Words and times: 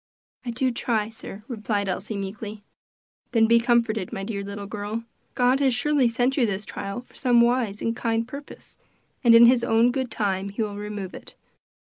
"I 0.43 0.49
do 0.49 0.71
try, 0.71 1.09
sir," 1.09 1.43
replied 1.47 1.87
Elsie 1.87 2.17
meekly. 2.17 2.63
"Then 3.33 3.45
be 3.45 3.59
comforted, 3.59 4.11
my 4.11 4.23
dear 4.23 4.41
little 4.43 4.65
girl. 4.65 5.03
God 5.35 5.59
has 5.59 5.75
surely 5.75 6.07
sent 6.07 6.37
you 6.37 6.47
this 6.47 6.65
trial 6.65 7.01
for 7.01 7.13
some 7.13 7.39
wise 7.39 7.83
and 7.83 7.95
kind 7.95 8.27
purpose, 8.27 8.79
and 9.23 9.35
in 9.35 9.45
his 9.45 9.63
own 9.63 9.91
good 9.91 10.09
time 10.09 10.49
he 10.49 10.63
will 10.63 10.75
remove 10.75 11.13
it. 11.13 11.35